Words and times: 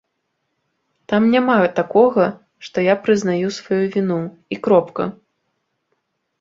Там 1.13 1.21
няма 1.33 1.57
такога, 1.81 2.25
што 2.69 2.87
я 2.87 2.95
прызнаю 3.03 3.53
сваю 3.61 3.81
віну, 3.99 4.21
і 4.57 4.61
кропка. 4.67 5.03